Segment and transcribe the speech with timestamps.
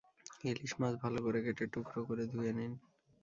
[0.43, 2.73] ইলিশ মাছ ভালো করে কেটে টুকরো করে ধুয়ে নিন।